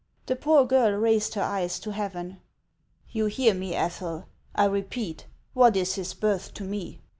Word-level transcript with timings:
The 0.25 0.35
poor 0.35 0.65
girl 0.65 0.93
raised 0.97 1.35
her 1.35 1.43
eyes 1.43 1.79
to 1.81 1.91
heaven." 1.93 2.41
You 3.11 3.27
hear 3.27 3.53
me, 3.53 3.75
Ethel! 3.75 4.25
I 4.55 4.65
repeat, 4.65 5.27
what 5.53 5.77
is 5.77 5.93
his 5.93 6.15
birth 6.15 6.55
to 6.55 6.63
me 6.63 7.01